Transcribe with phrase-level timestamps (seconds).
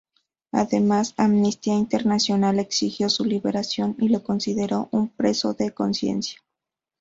[0.51, 6.39] Además, Amnistía Internacional exigió su liberación y lo consideró un preso de conciencia.